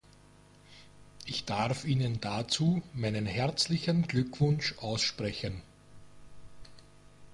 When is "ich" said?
1.25-1.45